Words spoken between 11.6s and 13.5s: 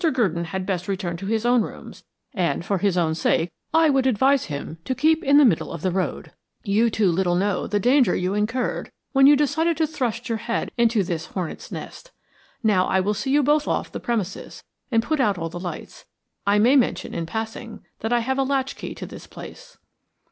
nest. Now I will see you